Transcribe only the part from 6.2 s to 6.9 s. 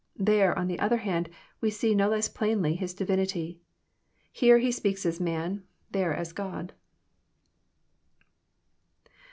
God.